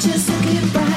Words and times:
Bring 0.00 0.87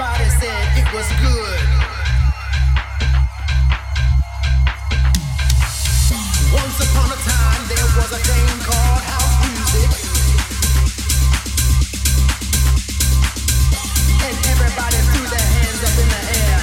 Everybody 0.00 0.30
said 0.30 0.64
it 0.78 0.88
was 0.94 1.08
good. 1.20 1.60
Once 6.56 6.78
upon 6.88 7.12
a 7.12 7.20
time, 7.20 7.62
there 7.68 7.84
was 8.00 8.08
a 8.08 8.20
called 8.64 9.02
house 9.04 9.36
music. 9.44 9.90
And 14.24 14.36
everybody 14.48 14.96
threw 15.12 15.26
their 15.28 15.48
hands 15.60 15.84
up 15.84 15.96
in 16.00 16.08
the 16.08 16.22
air. 16.48 16.60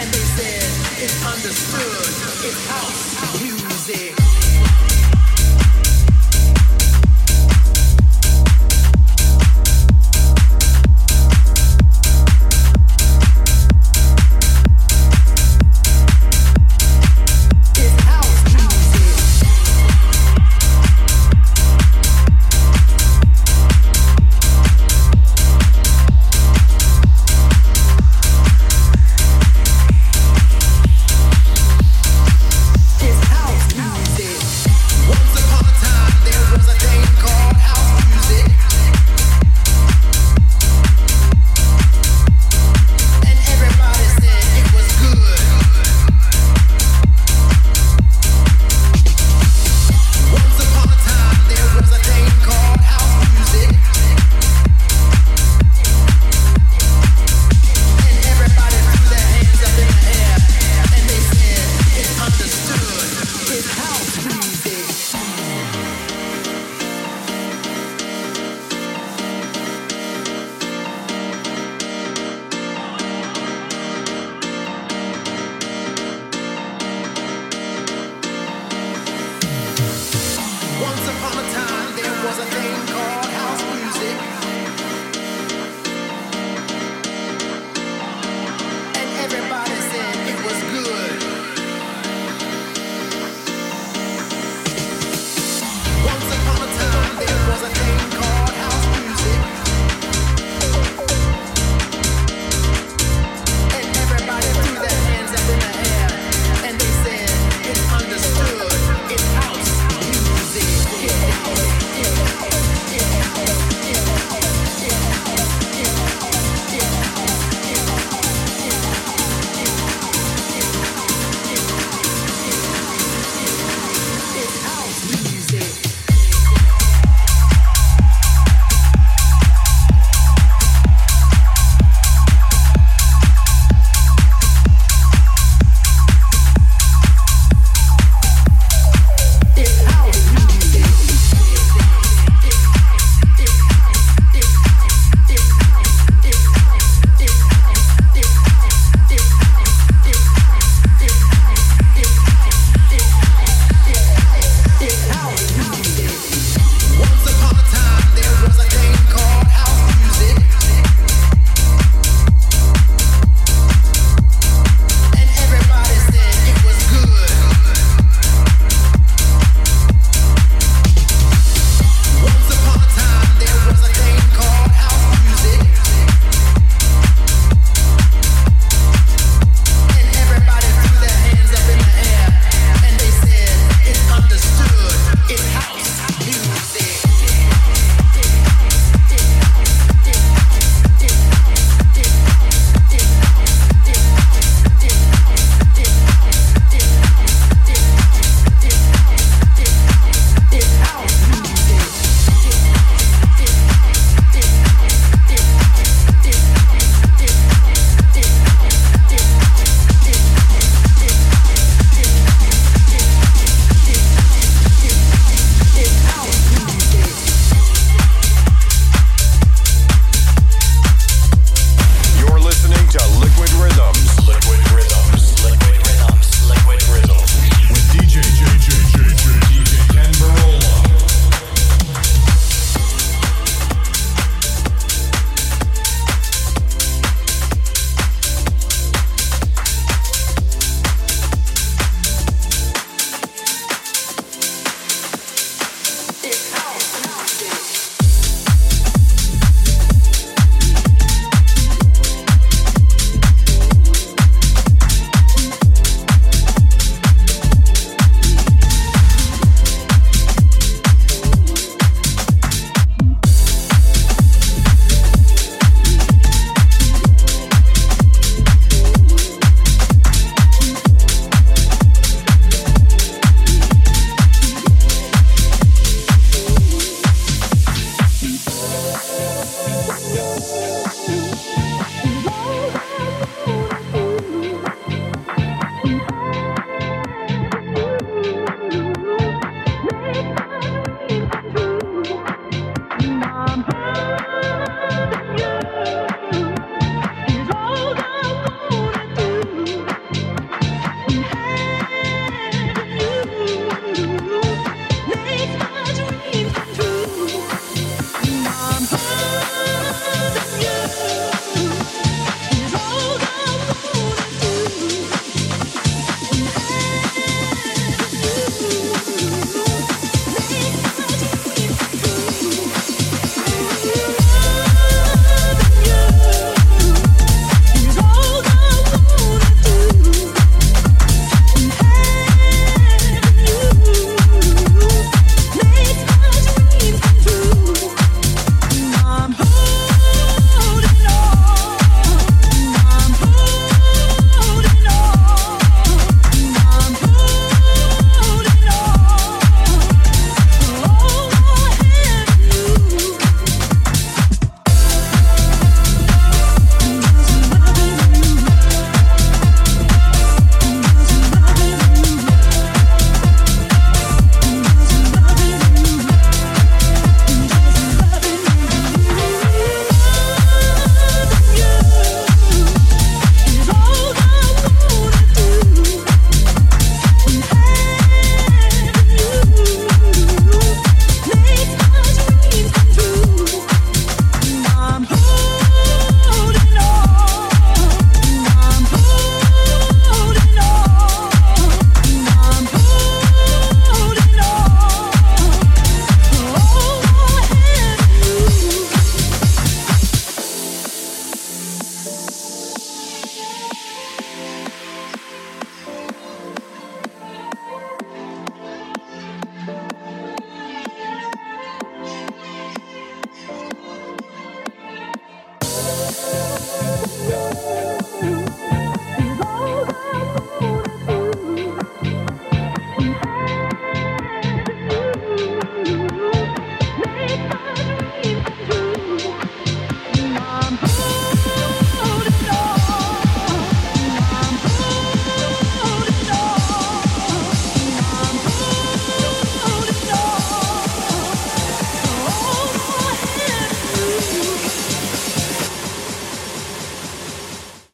And 0.00 0.12
they 0.12 0.26
said, 0.36 0.68
it's 1.00 1.24
understood, 1.24 2.12
it's 2.44 2.66
house 2.68 3.40
music. 3.40 4.23